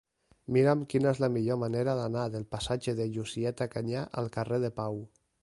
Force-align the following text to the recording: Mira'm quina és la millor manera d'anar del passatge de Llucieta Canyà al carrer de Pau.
Mira'm 0.55 0.79
quina 0.93 1.11
és 1.11 1.19
la 1.23 1.29
millor 1.35 1.59
manera 1.63 1.95
d'anar 1.99 2.23
del 2.37 2.47
passatge 2.57 2.97
de 3.01 3.07
Llucieta 3.13 3.69
Canyà 3.77 4.09
al 4.23 4.33
carrer 4.39 4.61
de 4.67 4.75
Pau. 4.83 4.99